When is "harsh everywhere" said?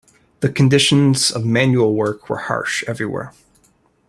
2.39-3.33